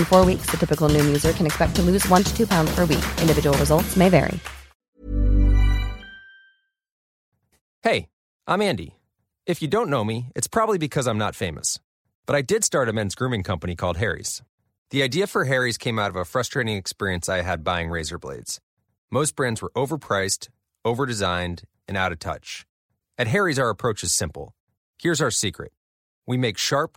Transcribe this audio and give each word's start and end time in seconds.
In 0.00 0.06
four 0.06 0.24
weeks, 0.24 0.50
the 0.50 0.56
typical 0.56 0.88
new 0.88 1.04
user 1.04 1.34
can 1.34 1.44
expect 1.44 1.76
to 1.76 1.82
lose 1.82 2.08
one 2.08 2.24
to 2.24 2.34
two 2.34 2.46
pounds 2.46 2.74
per 2.74 2.86
week. 2.86 3.04
Individual 3.20 3.54
results 3.58 3.98
may 3.98 4.08
vary. 4.08 4.40
Hey, 7.82 8.08
I'm 8.46 8.62
Andy. 8.62 8.96
If 9.44 9.60
you 9.60 9.68
don't 9.68 9.90
know 9.90 10.02
me, 10.02 10.30
it's 10.34 10.48
probably 10.48 10.78
because 10.78 11.06
I'm 11.06 11.18
not 11.18 11.34
famous. 11.34 11.78
But 12.24 12.34
I 12.34 12.40
did 12.40 12.64
start 12.64 12.88
a 12.88 12.94
men's 12.94 13.14
grooming 13.14 13.42
company 13.42 13.76
called 13.76 13.98
Harry's. 13.98 14.42
The 14.88 15.02
idea 15.02 15.26
for 15.26 15.44
Harry's 15.44 15.76
came 15.76 15.98
out 15.98 16.08
of 16.08 16.16
a 16.16 16.24
frustrating 16.24 16.78
experience 16.78 17.28
I 17.28 17.42
had 17.42 17.62
buying 17.62 17.90
razor 17.90 18.18
blades. 18.18 18.58
Most 19.10 19.36
brands 19.36 19.60
were 19.60 19.72
overpriced, 19.76 20.48
overdesigned, 20.82 21.64
and 21.86 21.98
out 21.98 22.10
of 22.10 22.20
touch. 22.20 22.64
At 23.18 23.26
Harry's, 23.26 23.58
our 23.58 23.68
approach 23.68 24.02
is 24.02 24.12
simple. 24.12 24.54
Here's 24.98 25.20
our 25.20 25.30
secret 25.30 25.72
we 26.26 26.38
make 26.38 26.56
sharp, 26.56 26.96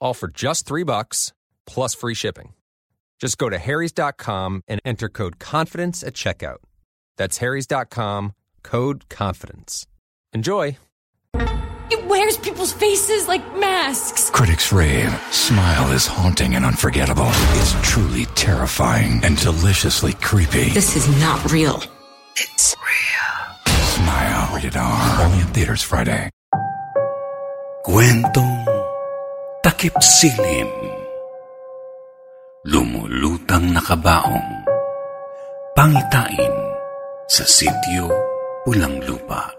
all 0.00 0.14
for 0.14 0.28
just 0.28 0.66
three 0.66 0.84
bucks 0.84 1.32
plus 1.66 1.94
free 1.94 2.14
shipping. 2.14 2.52
Just 3.18 3.38
go 3.38 3.48
to 3.48 3.58
harrys.com 3.58 4.62
and 4.68 4.80
enter 4.84 5.08
code 5.08 5.38
confidence 5.38 6.02
at 6.02 6.14
checkout. 6.14 6.58
That's 7.16 7.38
harrys.com, 7.38 8.34
code 8.62 9.08
confidence. 9.08 9.86
Enjoy. 10.32 10.76
It 11.88 12.04
wears 12.06 12.36
people's 12.36 12.72
faces 12.72 13.28
like 13.28 13.42
masks. 13.58 14.28
Critics 14.30 14.72
rave. 14.72 15.12
Smile 15.30 15.92
is 15.92 16.06
haunting 16.06 16.56
and 16.56 16.64
unforgettable. 16.64 17.28
It's 17.28 17.74
truly 17.88 18.26
terrifying 18.34 19.20
and 19.24 19.36
deliciously 19.38 20.12
creepy. 20.14 20.70
This 20.70 20.96
is 20.96 21.08
not 21.20 21.52
real. 21.52 21.80
It's 22.36 22.74
real. 22.76 23.74
Smile. 23.84 24.54
Rated 24.54 24.76
R. 24.76 25.22
Only 25.24 25.40
in 25.40 25.46
theaters 25.48 25.82
Friday. 25.82 26.28
Kwentong 27.86 28.75
takip 29.76 30.00
silim. 30.00 30.72
Lumulutang 32.64 33.76
nakabaong. 33.76 34.64
Pangitain 35.76 36.54
sa 37.28 37.44
sityo 37.44 38.08
Pulang 38.64 39.04
Lupa. 39.04 39.52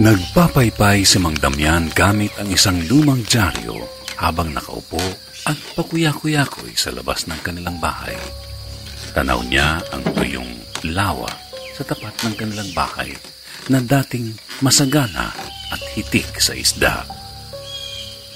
Nagpapaypay 0.00 1.04
si 1.04 1.20
Mang 1.20 1.36
Damian 1.36 1.92
gamit 1.92 2.32
ang 2.40 2.48
isang 2.48 2.80
lumang 2.88 3.20
dyaryo 3.28 3.76
habang 4.24 4.56
nakaupo 4.56 5.04
at 5.44 5.60
pakuya-kuyakoy 5.76 6.72
sa 6.72 6.96
labas 6.96 7.28
ng 7.28 7.44
kanilang 7.44 7.76
bahay. 7.76 8.16
Tanaw 9.12 9.44
niya 9.44 9.84
ang 9.92 10.00
tuyong 10.16 10.48
lawa 10.96 11.28
sa 11.76 11.84
tapat 11.84 12.24
ng 12.24 12.40
kanilang 12.40 12.72
bahay 12.72 13.12
na 13.68 13.84
dating 13.84 14.32
masagana 14.64 15.28
at 15.68 15.80
hitik 15.92 16.40
sa 16.40 16.56
isda. 16.56 17.25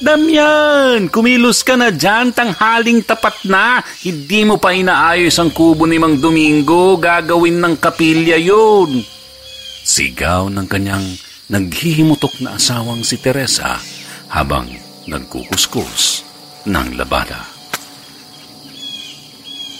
Damian, 0.00 1.12
kumilos 1.12 1.60
ka 1.60 1.76
na 1.76 1.92
dyan, 1.92 2.32
tanghaling 2.32 3.04
tapat 3.04 3.44
na. 3.44 3.84
Hindi 4.00 4.48
mo 4.48 4.56
pa 4.56 4.72
inaayos 4.72 5.36
ang 5.36 5.52
kubo 5.52 5.84
ni 5.84 6.00
Mang 6.00 6.16
Domingo, 6.16 6.96
gagawin 6.96 7.60
ng 7.60 7.76
kapilya 7.76 8.40
yun. 8.40 9.04
Sigaw 9.84 10.48
ng 10.48 10.64
kanyang 10.64 11.04
naghihimutok 11.52 12.40
na 12.40 12.56
asawang 12.56 13.04
si 13.04 13.20
Teresa 13.20 13.76
habang 14.32 14.72
nagkukuskus 15.04 16.24
ng 16.64 16.96
labada. 16.96 17.44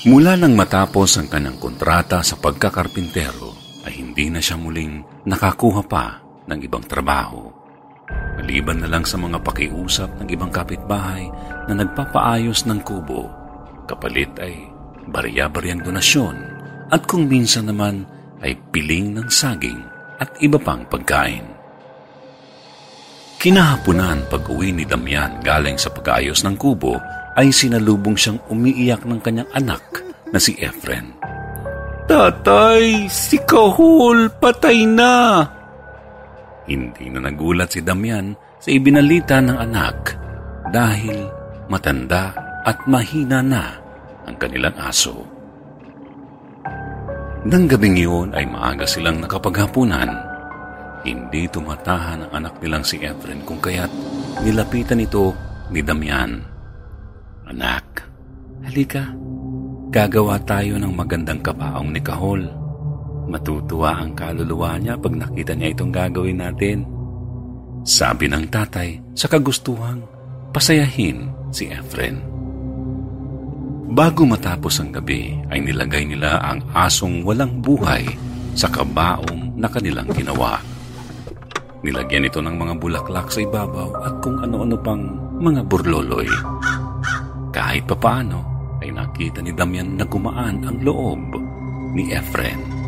Mula 0.05 0.37
nang 0.37 0.57
matapos 0.57 1.21
ang 1.21 1.29
kanyang 1.29 1.61
kontrata 1.61 2.25
sa 2.25 2.37
pagkakarpintero 2.37 3.53
ay 3.85 4.01
hindi 4.01 4.33
na 4.33 4.41
siya 4.41 4.57
muling 4.57 5.25
nakakuha 5.29 5.83
pa 5.85 6.21
ng 6.49 6.61
ibang 6.65 6.85
trabaho. 6.85 7.50
Maliban 8.41 8.81
na 8.81 8.89
lang 8.89 9.05
sa 9.05 9.21
mga 9.21 9.37
pakiusap 9.45 10.09
ng 10.17 10.29
ibang 10.33 10.49
kapitbahay 10.49 11.29
na 11.69 11.77
nagpapaayos 11.77 12.65
ng 12.65 12.81
kubo, 12.81 13.29
kapalit 13.85 14.33
ay 14.41 14.65
barya-baryang 15.13 15.85
donasyon 15.85 16.41
at 16.89 17.05
kung 17.05 17.29
minsan 17.29 17.69
naman 17.69 18.09
ay 18.41 18.57
piling 18.73 19.13
ng 19.13 19.29
saging 19.29 19.85
at 20.17 20.33
iba 20.41 20.57
pang 20.57 20.89
pagkain. 20.89 21.45
Kinahapunan 23.37 24.25
pag-uwi 24.33 24.73
ni 24.73 24.89
Damian 24.89 25.45
galing 25.45 25.77
sa 25.77 25.93
pag-aayos 25.93 26.41
ng 26.41 26.57
kubo 26.57 26.97
ay 27.37 27.53
sinalubong 27.53 28.17
siyang 28.17 28.41
umiiyak 28.49 29.05
ng 29.05 29.21
kanyang 29.21 29.53
anak 29.53 29.85
na 30.33 30.41
si 30.41 30.57
Efren. 30.57 31.13
Tatay, 32.09 33.05
si 33.13 33.37
Kahul 33.45 34.33
patay 34.33 34.89
na. 34.89 35.45
Hindi 36.71 37.11
na 37.11 37.27
nagulat 37.27 37.75
si 37.75 37.83
Damian 37.83 38.31
sa 38.63 38.71
ibinalita 38.71 39.43
ng 39.43 39.59
anak 39.59 40.15
dahil 40.71 41.27
matanda 41.67 42.31
at 42.63 42.87
mahina 42.87 43.43
na 43.43 43.75
ang 44.23 44.37
kanilang 44.39 44.79
aso. 44.79 45.27
Nang 47.43 47.67
gabing 47.67 47.99
iyon 47.99 48.31
ay 48.37 48.47
maaga 48.47 48.87
silang 48.87 49.19
nakapaghapunan. 49.19 50.13
Hindi 51.03 51.49
tumatahan 51.49 52.29
ang 52.29 52.33
anak 52.45 52.61
nilang 52.61 52.85
si 52.85 53.01
Efren 53.01 53.43
kung 53.49 53.59
kaya't 53.59 53.91
nilapitan 54.45 55.01
ito 55.01 55.33
ni 55.73 55.81
Damian. 55.81 56.39
Anak, 57.51 58.07
Halika, 58.63 59.11
gagawa 59.91 60.39
tayo 60.45 60.77
ng 60.79 60.93
magandang 60.93 61.41
kabaong 61.41 61.91
ni 61.91 61.99
Kahol. 62.05 62.60
Matutuwa 63.31 63.95
ang 63.95 64.11
kaluluwa 64.19 64.75
niya 64.83 64.99
pag 64.99 65.15
nakita 65.15 65.55
niya 65.55 65.71
itong 65.71 65.95
gagawin 65.95 66.43
natin. 66.43 66.83
Sabi 67.87 68.27
ng 68.27 68.51
tatay 68.51 69.15
sa 69.15 69.31
kagustuhang 69.31 70.03
pasayahin 70.51 71.31
si 71.55 71.71
Efren. 71.71 72.19
Bago 73.91 74.27
matapos 74.27 74.83
ang 74.83 74.91
gabi 74.91 75.39
ay 75.51 75.63
nilagay 75.63 76.11
nila 76.11 76.43
ang 76.43 76.59
asong 76.75 77.23
walang 77.23 77.63
buhay 77.63 78.03
sa 78.59 78.67
kabaong 78.67 79.55
na 79.55 79.71
kanilang 79.71 80.11
ginawa. 80.11 80.59
Nilagyan 81.87 82.29
ito 82.29 82.43
ng 82.43 82.55
mga 82.55 82.75
bulaklak 82.83 83.31
sa 83.31 83.41
ibabaw 83.41 83.91
at 84.05 84.15
kung 84.21 84.43
ano-ano 84.43 84.77
pang 84.79 85.03
mga 85.39 85.65
burloloy. 85.71 86.29
Kahit 87.51 87.87
papaano 87.87 88.39
ay 88.83 88.91
nakita 88.91 89.41
ni 89.41 89.55
Damian 89.55 89.97
na 89.97 90.05
gumaan 90.05 90.67
ang 90.67 90.77
loob 90.83 91.39
ni 91.95 92.11
Efren. 92.15 92.80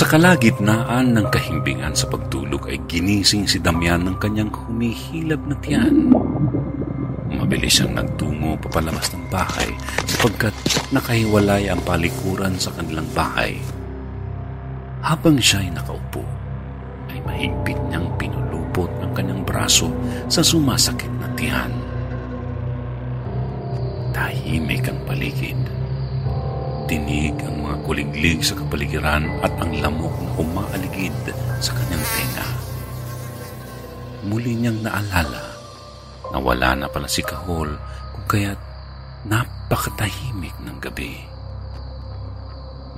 Sa 0.00 0.08
kalagitnaan 0.08 1.12
ng 1.12 1.28
kahimbingan 1.28 1.92
sa 1.92 2.08
pagtulog 2.08 2.72
ay 2.72 2.80
ginising 2.88 3.44
si 3.44 3.60
Damian 3.60 4.00
ng 4.08 4.16
kanyang 4.16 4.48
humihilab 4.48 5.44
na 5.44 5.52
tiyan. 5.60 6.16
Mabilis 7.28 7.76
siyang 7.76 8.00
nagtungo 8.00 8.56
papalabas 8.64 9.12
ng 9.12 9.28
bahay 9.28 9.68
sapagkat 10.08 10.56
nakahiwalay 10.88 11.68
ang 11.68 11.84
palikuran 11.84 12.56
sa 12.56 12.72
kanilang 12.72 13.04
bahay. 13.12 13.60
Habang 15.04 15.36
siya 15.36 15.68
ay 15.68 15.76
nakaupo, 15.76 16.24
ay 17.12 17.20
mahigpit 17.20 17.76
niyang 17.92 18.08
pinulupot 18.16 18.88
ang 19.04 19.12
kanyang 19.12 19.44
braso 19.44 19.92
sa 20.32 20.40
sumasakit 20.40 21.12
na 21.20 21.28
tiyan. 21.36 21.76
Tahimik 24.16 24.88
ang 24.88 24.96
paligid. 25.04 25.60
Tinig 26.90 27.38
ang 27.46 27.62
mga 27.62 27.86
kuliglig 27.86 28.42
sa 28.42 28.58
kapaligiran 28.58 29.22
at 29.46 29.54
ang 29.62 29.78
lamok 29.78 30.10
na 30.10 30.30
umaaligid 30.42 31.14
sa 31.62 31.70
kanyang 31.70 32.02
tenga. 32.02 32.46
Muli 34.26 34.58
niyang 34.58 34.82
naalala 34.82 35.54
na 36.34 36.38
wala 36.42 36.74
na 36.74 36.90
pala 36.90 37.06
si 37.06 37.22
Kahol 37.22 37.78
kung 38.10 38.26
kaya't 38.26 38.58
napakatahimik 39.22 40.58
ng 40.66 40.82
gabi. 40.82 41.14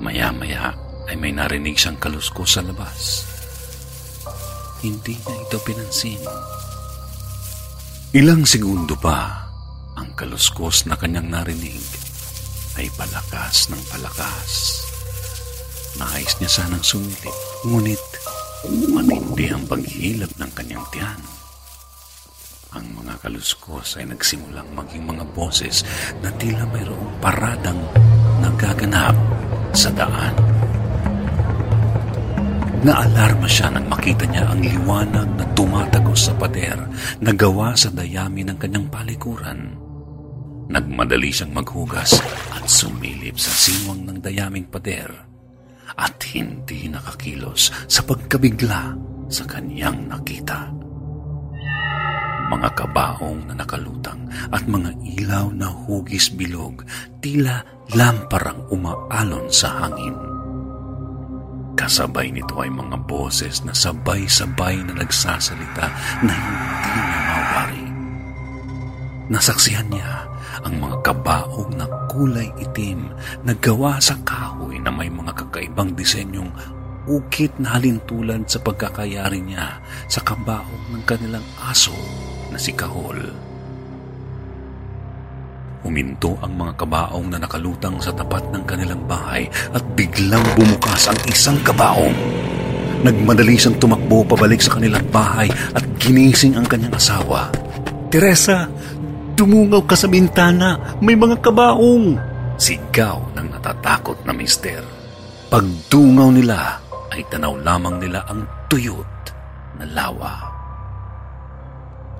Maya-maya 0.01 0.73
ay 1.13 1.17
may 1.21 1.37
narinig 1.37 1.77
siyang 1.77 2.01
kalusko 2.01 2.49
sa 2.49 2.65
labas. 2.65 3.29
Hindi 4.81 5.21
niya 5.21 5.37
ito 5.37 5.61
pinansin. 5.69 6.25
Ilang 8.17 8.49
segundo 8.49 8.97
pa, 8.97 9.53
ang 10.01 10.17
kaluskos 10.17 10.89
na 10.89 10.97
kanyang 10.97 11.29
narinig 11.29 12.02
ay 12.81 12.89
palakas 12.97 13.69
ng 13.69 13.83
palakas. 13.93 14.53
Nais 16.01 16.33
niya 16.41 16.49
sanang 16.49 16.85
sumilip, 16.85 17.37
ngunit 17.69 18.01
matindi 18.93 19.51
ang 19.51 19.65
paghilap 19.69 20.33
ng 20.39 20.51
kanyang 20.57 20.87
tiyan. 20.95 21.21
Ang 22.73 22.89
mga 22.97 23.21
kaluskos 23.21 24.01
ay 24.01 24.09
nagsimulang 24.09 24.65
maging 24.73 25.05
mga 25.05 25.29
boses 25.37 25.85
na 26.25 26.33
tila 26.41 26.65
mayroong 26.73 27.13
paradang 27.21 27.77
nagaganap 28.41 29.13
sa 29.77 29.93
daan. 29.93 30.33
Naalarma 32.83 33.47
siya 33.47 33.71
nang 33.71 33.87
makita 33.87 34.25
niya 34.27 34.49
ang 34.49 34.65
liwanag 34.65 35.29
na 35.37 35.45
tumatagos 35.55 36.27
sa 36.27 36.35
pader 36.35 36.81
na 37.21 37.31
gawa 37.37 37.77
sa 37.77 37.93
dayami 37.93 38.43
ng 38.43 38.59
kanyang 38.59 38.89
palikuran. 38.89 39.82
Nagmadali 40.71 41.31
siyang 41.35 41.55
maghugas 41.57 42.19
at 42.55 42.65
sumilip 42.71 43.35
sa 43.41 43.51
siwang 43.51 44.07
ng 44.07 44.19
dayaming 44.23 44.69
pader 44.71 45.11
at 45.97 46.17
hindi 46.33 46.89
nakakilos 46.89 47.73
sa 47.89 48.01
pagkabigla 48.07 48.97
sa 49.33 49.45
kanyang 49.49 50.09
nakita. 50.09 50.71
Mga 52.53 52.69
kabaong 52.77 53.49
na 53.49 53.55
nakalutang 53.57 54.29
at 54.53 54.69
mga 54.69 54.93
ilaw 55.17 55.49
na 55.57 55.73
hugis 55.73 56.29
bilog 56.29 56.85
tila 57.25 57.65
lamparang 57.97 58.69
umaalon 58.69 59.49
sa 59.49 59.85
hangin. 59.85 60.13
Kasabay 61.73 62.29
nito 62.29 62.61
ay 62.61 62.69
mga 62.69 63.09
boses 63.09 63.65
na 63.65 63.73
sabay-sabay 63.73 64.85
na 64.85 65.01
nagsasalita 65.01 65.87
na 66.21 66.33
hindi 66.37 67.01
niya 67.01 67.21
mawari. 67.25 67.85
Nasaksihan 69.33 69.89
niya 69.89 70.29
ang 70.61 70.75
mga 70.77 70.97
kabaong 71.01 71.73
na 71.73 71.89
kulay 72.13 72.53
itim 72.61 73.09
na 73.49 73.57
gawa 73.57 73.97
sa 73.97 74.17
kahoy 74.21 74.77
na 74.77 74.93
may 74.93 75.09
mga 75.09 75.33
kakaibang 75.33 75.97
disenyong 75.97 76.53
ukit 77.09 77.51
na 77.59 77.75
halintulad 77.79 78.47
sa 78.47 78.63
pagkakayari 78.63 79.43
niya 79.43 79.81
sa 80.07 80.23
kabaong 80.23 80.95
ng 80.95 81.03
kanilang 81.03 81.45
aso 81.59 81.97
na 82.53 82.59
si 82.61 82.71
Kahol. 82.77 83.19
Huminto 85.83 86.39
ang 86.39 86.55
mga 86.55 86.79
kabaong 86.79 87.27
na 87.27 87.43
nakalutang 87.43 87.99
sa 87.99 88.15
tapat 88.15 88.47
ng 88.55 88.63
kanilang 88.63 89.03
bahay 89.11 89.51
at 89.75 89.83
biglang 89.99 90.45
bumukas 90.55 91.11
ang 91.11 91.19
isang 91.27 91.59
kabaong. 91.67 92.15
Nagmadali 93.03 93.59
siyang 93.59 93.83
tumakbo 93.83 94.23
pabalik 94.23 94.63
sa 94.63 94.79
kanilang 94.79 95.03
bahay 95.11 95.51
at 95.75 95.83
ginising 95.99 96.55
ang 96.55 96.71
kanyang 96.71 96.95
asawa. 96.95 97.51
Teresa, 98.15 98.71
dumungaw 99.43 99.83
ka 99.83 99.99
sa 99.99 100.07
bintana. 100.07 100.79
May 101.03 101.19
mga 101.19 101.43
kabaong. 101.43 102.15
Sigaw 102.55 103.35
ng 103.35 103.51
natatakot 103.51 104.23
na 104.23 104.31
mister. 104.31 104.87
Pagdungaw 105.51 106.31
nila 106.31 106.79
ay 107.11 107.27
tanaw 107.27 107.59
lamang 107.59 107.99
nila 107.99 108.23
ang 108.31 108.47
tuyot 108.71 109.35
na 109.83 109.85
lawa. 109.91 110.47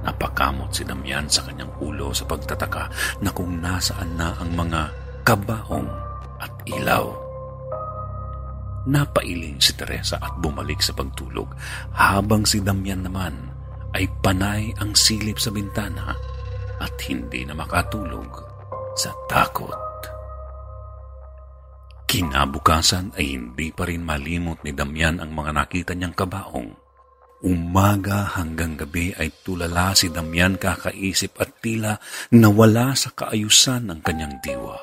Napakamot 0.03 0.75
si 0.75 0.83
Damian 0.83 1.31
sa 1.31 1.47
kanyang 1.47 1.71
ulo 1.79 2.11
sa 2.11 2.27
pagtataka 2.27 2.91
na 3.23 3.31
kung 3.31 3.63
nasaan 3.63 4.19
na 4.19 4.35
ang 4.35 4.51
mga 4.59 4.91
kabaong 5.23 5.91
at 6.43 6.51
ilaw. 6.67 7.07
Napailing 8.83 9.63
si 9.63 9.79
Teresa 9.79 10.19
at 10.19 10.43
bumalik 10.43 10.83
sa 10.83 10.91
pagtulog 10.91 11.55
habang 11.95 12.43
si 12.43 12.59
Damian 12.59 13.07
naman 13.07 13.55
ay 13.95 14.11
panay 14.19 14.75
ang 14.83 14.91
silip 14.99 15.39
sa 15.39 15.55
bintana 15.55 16.19
at 16.83 16.99
hindi 17.07 17.47
na 17.47 17.55
makatulog 17.55 18.43
sa 18.99 19.15
takot. 19.31 19.79
Kinabukasan 22.11 23.17
ay 23.17 23.39
hindi 23.39 23.73
pa 23.73 23.89
rin 23.89 24.05
malimot 24.05 24.61
ni 24.67 24.77
Damian 24.77 25.23
ang 25.23 25.33
mga 25.33 25.51
nakita 25.57 25.93
niyang 25.97 26.13
kabaong. 26.13 26.77
Umaga 27.43 28.37
hanggang 28.37 28.77
gabi 28.77 29.17
ay 29.17 29.33
tulala 29.41 29.97
si 29.97 30.13
Damian 30.13 30.61
kakaisip 30.61 31.41
at 31.41 31.59
tila 31.65 31.97
nawala 32.37 32.93
sa 32.93 33.17
kaayusan 33.17 33.89
ng 33.89 33.99
kanyang 34.05 34.37
diwa. 34.45 34.77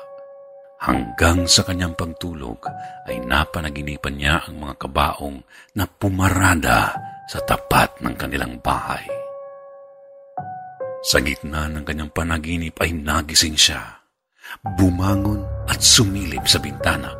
Hanggang 0.80 1.44
sa 1.44 1.62
kanyang 1.62 1.92
pagtulog 1.92 2.66
ay 3.06 3.20
napanaginipan 3.22 4.16
niya 4.16 4.48
ang 4.48 4.64
mga 4.64 4.74
kabaong 4.80 5.38
na 5.76 5.84
pumarada 5.84 6.96
sa 7.28 7.38
tapat 7.44 8.00
ng 8.02 8.16
kanilang 8.16 8.58
bahay. 8.58 9.19
Sa 11.00 11.16
gitna 11.24 11.64
ng 11.72 11.80
kanyang 11.80 12.12
panaginip 12.12 12.76
ay 12.84 12.92
nagising 12.92 13.56
siya. 13.56 14.04
Bumangon 14.76 15.40
at 15.64 15.80
sumilip 15.80 16.44
sa 16.44 16.60
bintana. 16.60 17.16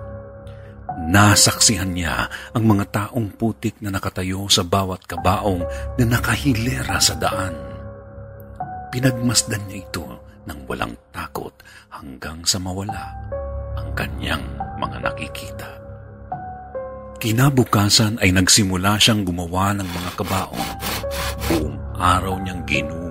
Nasaksihan 1.09 1.97
niya 1.97 2.29
ang 2.53 2.65
mga 2.69 2.85
taong 2.93 3.33
putik 3.41 3.81
na 3.81 3.89
nakatayo 3.89 4.53
sa 4.53 4.69
bawat 4.69 5.09
kabaong 5.09 5.65
na 5.97 6.05
nakahilera 6.05 7.01
sa 7.01 7.17
daan. 7.17 7.57
Pinagmasdan 8.93 9.65
niya 9.65 9.81
ito 9.81 10.05
ng 10.45 10.61
walang 10.69 10.93
takot 11.09 11.57
hanggang 11.89 12.45
sa 12.45 12.61
mawala 12.61 13.17
ang 13.81 13.89
kanyang 13.97 14.45
mga 14.77 15.09
nakikita. 15.09 15.71
Kinabukasan 17.17 18.21
ay 18.21 18.29
nagsimula 18.29 19.01
siyang 19.01 19.25
gumawa 19.25 19.73
ng 19.73 19.89
mga 19.89 20.11
kabaong. 20.21 20.71
Buong 21.49 21.77
araw 21.97 22.45
niyang 22.45 22.65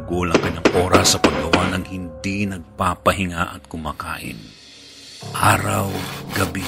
ginugol 0.09 0.33
ang 0.33 0.41
kanyang 0.41 0.69
oras 0.89 1.13
sa 1.13 1.21
paggawa 1.21 1.63
ng 1.77 1.85
hindi 1.85 2.49
nagpapahinga 2.49 3.53
at 3.53 3.61
kumakain. 3.69 4.41
Araw, 5.37 5.85
gabi 6.33 6.65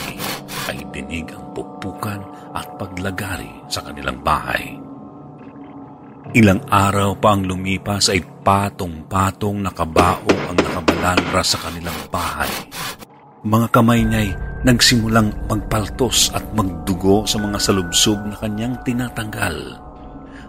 ay 0.69 0.86
dinig 0.93 1.25
ang 1.33 1.50
pupukan 1.57 2.21
at 2.53 2.69
paglagari 2.77 3.50
sa 3.65 3.81
kanilang 3.81 4.21
bahay. 4.21 4.77
Ilang 6.38 6.62
araw 6.69 7.17
pa 7.17 7.33
ang 7.33 7.50
lumipas 7.50 8.13
ay 8.13 8.21
patong-patong 8.45 9.65
na 9.65 9.74
kabaong 9.74 10.41
ang 10.53 10.57
nakabalandra 10.62 11.41
sa 11.41 11.57
kanilang 11.65 11.98
bahay. 12.13 12.53
Mga 13.41 13.67
kamay 13.74 14.05
niya'y 14.05 14.29
nagsimulang 14.62 15.33
magpaltos 15.50 16.29
at 16.38 16.45
magdugo 16.53 17.25
sa 17.25 17.41
mga 17.41 17.57
salubsob 17.57 18.21
na 18.21 18.38
kanyang 18.38 18.77
tinatanggal. 18.86 19.81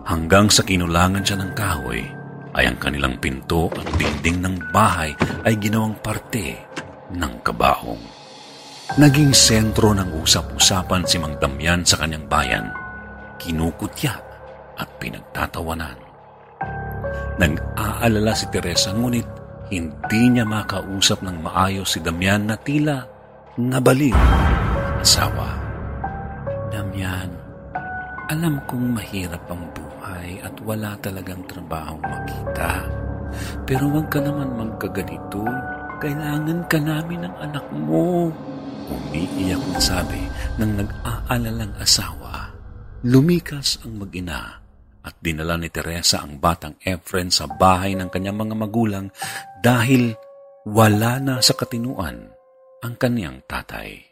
Hanggang 0.04 0.52
sa 0.52 0.60
kinulangan 0.60 1.24
siya 1.24 1.40
ng 1.40 1.56
kahoy 1.56 2.21
ay 2.52 2.68
ang 2.68 2.76
kanilang 2.76 3.16
pinto 3.16 3.72
at 3.72 3.86
dingding 3.96 4.44
ng 4.44 4.56
bahay 4.72 5.16
ay 5.44 5.56
ginawang 5.56 5.96
parte 6.00 6.56
ng 7.12 7.34
kabaong. 7.40 8.02
Naging 9.00 9.32
sentro 9.32 9.96
ng 9.96 10.20
usap-usapan 10.20 11.08
si 11.08 11.16
Mang 11.16 11.40
Damian 11.40 11.80
sa 11.80 11.96
kanyang 11.96 12.28
bayan. 12.28 12.66
Kinukutya 13.40 14.12
at 14.76 14.88
pinagtatawanan. 15.00 15.96
Nag-aalala 17.40 18.36
si 18.36 18.46
Teresa 18.52 18.92
ngunit 18.92 19.24
hindi 19.72 20.22
niya 20.28 20.44
makausap 20.44 21.24
ng 21.24 21.40
maayos 21.40 21.96
si 21.96 22.04
Damian 22.04 22.44
na 22.44 22.60
tila 22.60 23.08
nabaliw 23.56 24.16
asawa. 25.00 25.56
Damian, 26.68 27.32
alam 28.30 28.62
kong 28.70 28.94
mahirap 28.94 29.42
ang 29.50 29.66
buhay 29.74 30.38
at 30.44 30.54
wala 30.62 30.94
talagang 31.02 31.42
trabaho 31.50 31.98
makita. 31.98 32.86
Pero 33.64 33.88
huwag 33.88 34.12
ka 34.12 34.20
naman 34.20 34.54
magkaganito. 34.54 35.42
Kailangan 35.98 36.60
ka 36.68 36.78
namin 36.78 37.26
ng 37.26 37.34
anak 37.40 37.66
mo. 37.72 38.30
Umiiyak 38.92 39.62
na 39.72 39.80
sabi 39.80 40.20
ng 40.60 40.72
nag-aalalang 40.84 41.74
asawa. 41.80 42.52
Lumikas 43.02 43.82
ang 43.82 43.98
mag-ina 43.98 44.62
at 45.02 45.14
dinala 45.18 45.58
ni 45.58 45.66
Teresa 45.72 46.22
ang 46.22 46.38
batang 46.38 46.78
Efren 46.78 47.32
sa 47.32 47.50
bahay 47.50 47.98
ng 47.98 48.06
kanyang 48.06 48.38
mga 48.38 48.54
magulang 48.54 49.06
dahil 49.58 50.14
wala 50.62 51.18
na 51.18 51.42
sa 51.42 51.58
katinuan 51.58 52.30
ang 52.82 52.94
kanyang 52.98 53.42
tatay. 53.46 54.11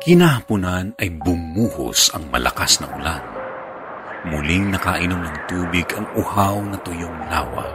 Kinahaponan 0.00 0.96
ay 0.96 1.12
bumuhos 1.12 2.08
ang 2.16 2.32
malakas 2.32 2.80
na 2.80 2.88
ulan. 2.88 3.20
Muling 4.32 4.72
nakainom 4.72 5.20
ng 5.20 5.36
tubig 5.44 5.84
ang 5.92 6.08
uhaw 6.16 6.56
na 6.72 6.80
tuyong 6.80 7.20
lawa. 7.28 7.68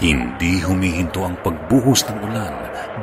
Hindi 0.00 0.64
humihinto 0.64 1.28
ang 1.28 1.36
pagbuhos 1.44 2.08
ng 2.08 2.32
ulan, 2.32 2.54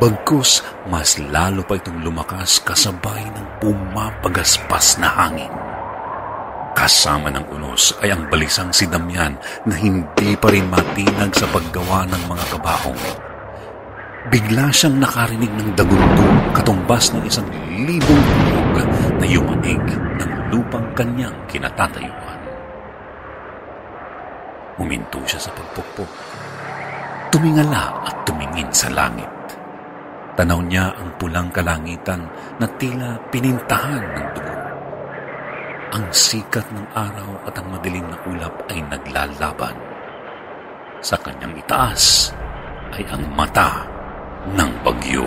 bagkus 0.01 0.65
mas 0.89 1.22
lalo 1.22 1.62
pa 1.70 1.77
itong 1.77 2.01
lumakas 2.01 2.65
kasabay 2.65 3.29
ng 3.29 3.62
pumapagaspas 3.62 4.98
na 4.98 5.05
hangin. 5.05 5.53
Kasama 6.74 7.29
ng 7.29 7.46
unos 7.53 7.94
ay 8.01 8.10
ang 8.10 8.25
balisang 8.25 8.74
si 8.74 8.89
Damian 8.89 9.38
na 9.70 9.77
hindi 9.77 10.34
pa 10.34 10.50
rin 10.50 10.65
matinag 10.74 11.29
sa 11.38 11.46
paggawa 11.53 12.10
ng 12.10 12.24
mga 12.25 12.46
kabaong. 12.58 13.03
Bigla 14.34 14.74
siyang 14.74 14.98
nakarinig 14.98 15.53
ng 15.53 15.77
dagundong 15.77 16.58
katumbas 16.58 17.13
ng 17.13 17.22
isang 17.29 17.46
libong 17.84 18.25
tulog 18.48 18.89
na 19.20 19.25
yumanig 19.27 19.86
ng 19.91 20.32
lupang 20.51 20.88
kanyang 20.96 21.36
kinatatayuan. 21.51 22.39
Huminto 24.79 25.20
siya 25.27 25.39
sa 25.39 25.51
pagpukpok. 25.55 26.12
Tumingala 27.32 28.08
at 28.08 28.15
tumingin 28.24 28.67
sa 28.72 28.88
langit. 28.91 29.32
Tanaw 30.36 30.60
niya 30.67 30.91
ang 31.00 31.15
pulang 31.15 31.48
kalangitan 31.51 32.27
na 32.60 32.67
tila 32.75 33.15
pinintahan 33.32 34.03
ng 34.03 34.27
dugo. 34.36 34.55
Ang 35.96 36.05
sikat 36.12 36.67
ng 36.75 36.88
araw 36.91 37.48
at 37.48 37.55
ang 37.55 37.72
madilim 37.72 38.03
na 38.12 38.20
ulap 38.27 38.67
ay 38.67 38.84
naglalaban. 38.84 39.75
Sa 41.00 41.15
kanyang 41.24 41.55
itaas 41.55 42.36
ay 42.91 43.08
ang 43.08 43.24
mata 43.32 43.88
ng 44.51 44.72
bagyo. 44.84 45.24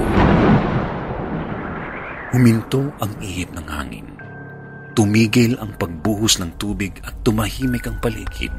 Huminto 2.28 2.92
ang 3.00 3.08
ihip 3.24 3.56
ng 3.56 3.64
hangin. 3.72 4.04
Tumigil 4.92 5.56
ang 5.64 5.72
pagbuhos 5.80 6.36
ng 6.36 6.60
tubig 6.60 7.00
at 7.00 7.16
tumahimik 7.24 7.88
ang 7.88 7.96
paligid. 8.04 8.52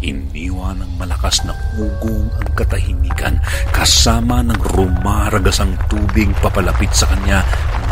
Hiniwa 0.00 0.72
ng 0.72 0.96
malakas 0.96 1.44
na 1.44 1.52
ugong 1.76 2.32
ang 2.32 2.48
katahimikan 2.56 3.36
kasama 3.76 4.40
ng 4.40 4.56
rumaragasang 4.72 5.76
tubig 5.92 6.32
papalapit 6.40 6.88
sa 6.96 7.12
kanya 7.12 7.44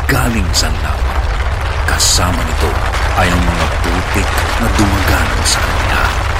galing 0.08 0.48
sa 0.56 0.72
lawa. 0.80 1.20
Kasama 1.84 2.40
nito 2.40 2.72
ay 3.20 3.28
ang 3.28 3.42
mga 3.44 3.66
putik 3.84 4.28
na 4.64 4.66
dumaganan 4.80 5.42
sa 5.44 5.60
kanya. 5.60 6.33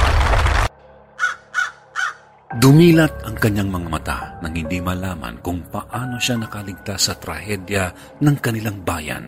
Dumilat 2.55 3.27
ang 3.27 3.35
kanyang 3.35 3.67
mga 3.67 3.89
mata 3.91 4.19
nang 4.39 4.55
hindi 4.55 4.79
malaman 4.79 5.43
kung 5.43 5.59
paano 5.67 6.15
siya 6.15 6.39
nakaligtas 6.39 7.11
sa 7.11 7.13
trahedya 7.19 7.91
ng 8.23 8.35
kanilang 8.39 8.79
bayan. 8.79 9.27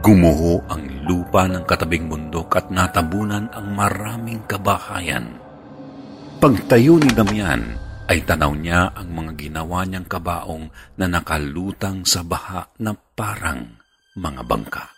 Gumuho 0.00 0.64
ang 0.64 1.04
lupa 1.04 1.44
ng 1.44 1.68
katabing 1.68 2.08
bundok 2.08 2.56
at 2.56 2.72
natabunan 2.72 3.52
ang 3.52 3.68
maraming 3.76 4.40
kabahayan. 4.48 5.28
Pagtayo 6.40 6.96
ni 6.96 7.12
Damian 7.12 7.76
ay 8.08 8.24
tanaw 8.24 8.56
niya 8.56 8.96
ang 8.96 9.12
mga 9.12 9.36
ginawa 9.36 9.84
niyang 9.84 10.08
kabaong 10.08 10.72
na 10.96 11.04
nakalutang 11.04 12.00
sa 12.08 12.24
baha 12.24 12.64
na 12.80 12.96
parang 12.96 13.76
mga 14.16 14.40
bangka. 14.48 14.97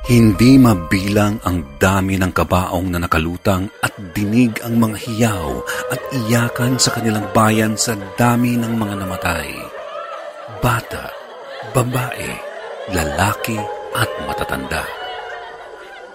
Hindi 0.00 0.56
mabilang 0.56 1.44
ang 1.44 1.76
dami 1.76 2.16
ng 2.16 2.32
kabaong 2.32 2.88
na 2.88 3.04
nakalutang 3.04 3.68
at 3.84 3.92
dinig 4.16 4.56
ang 4.64 4.80
mga 4.80 4.96
hiyaw 4.96 5.60
at 5.92 6.00
iyakan 6.16 6.80
sa 6.80 6.96
kanilang 6.96 7.28
bayan 7.36 7.76
sa 7.76 7.92
dami 8.16 8.56
ng 8.56 8.80
mga 8.80 8.94
namatay. 8.96 9.52
Bata, 10.64 11.12
babae, 11.76 12.32
lalaki 12.96 13.60
at 13.92 14.08
matatanda. 14.24 14.88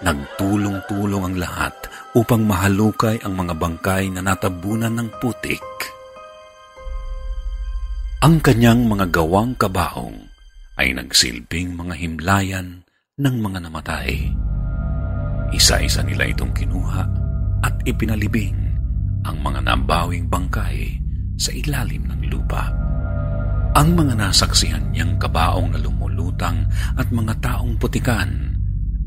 Nagtulong-tulong 0.02 1.22
ang 1.22 1.36
lahat 1.38 1.74
upang 2.18 2.42
mahalukay 2.42 3.22
ang 3.22 3.38
mga 3.38 3.54
bangkay 3.54 4.10
na 4.10 4.20
natabunan 4.20 4.98
ng 4.98 5.08
putik. 5.22 5.62
Ang 8.26 8.42
kanyang 8.42 8.90
mga 8.90 9.14
gawang 9.14 9.54
kabaong 9.54 10.26
ay 10.74 10.90
nagsilbing 10.90 11.78
mga 11.78 11.94
himlayan 12.02 12.85
ng 13.16 13.40
mga 13.40 13.64
namatay. 13.64 14.28
Isa-isa 15.56 16.04
nila 16.04 16.28
itong 16.28 16.52
kinuha 16.52 17.00
at 17.64 17.72
ipinalibing 17.88 18.52
ang 19.24 19.40
mga 19.40 19.64
nabawing 19.64 20.28
bangkay 20.28 21.00
sa 21.40 21.48
ilalim 21.48 22.04
ng 22.12 22.28
lupa. 22.28 22.68
Ang 23.72 23.96
mga 23.96 24.20
nasaksihan 24.20 24.92
niyang 24.92 25.16
kabaong 25.16 25.72
na 25.72 25.80
lumulutang 25.80 26.68
at 27.00 27.08
mga 27.08 27.40
taong 27.40 27.80
putikan 27.80 28.52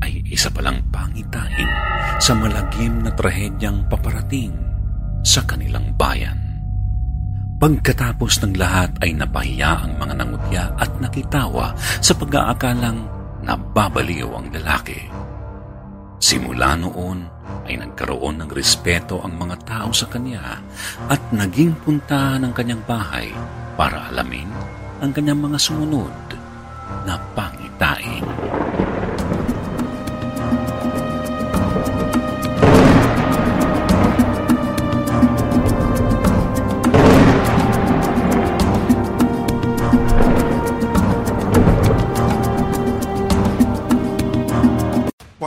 ay 0.02 0.26
isa 0.26 0.50
palang 0.50 0.82
pangitain 0.90 1.70
sa 2.18 2.34
malagim 2.34 3.06
na 3.06 3.14
trahedyang 3.14 3.86
paparating 3.86 4.50
sa 5.22 5.46
kanilang 5.46 5.86
bayan. 5.94 6.34
Pagkatapos 7.62 8.42
ng 8.42 8.58
lahat 8.58 8.90
ay 9.06 9.14
napahiya 9.14 9.86
ang 9.86 10.02
mga 10.02 10.14
nangutya 10.18 10.64
at 10.82 10.90
nakitawa 10.98 11.78
sa 12.02 12.10
pag-aakalang 12.18 13.19
nababaliw 13.42 14.28
ang 14.30 14.46
lalaki. 14.52 15.10
Simula 16.20 16.76
noon 16.76 17.24
ay 17.64 17.80
nagkaroon 17.80 18.44
ng 18.44 18.50
respeto 18.52 19.24
ang 19.24 19.34
mga 19.40 19.56
tao 19.64 19.90
sa 19.90 20.06
kanya 20.06 20.60
at 21.08 21.20
naging 21.32 21.72
punta 21.80 22.36
ng 22.36 22.52
kanyang 22.52 22.82
bahay 22.84 23.32
para 23.74 24.12
alamin 24.12 24.48
ang 25.00 25.10
kanyang 25.16 25.40
mga 25.40 25.58
sumunod 25.58 26.16
na 27.08 27.16
pangitain. 27.32 28.24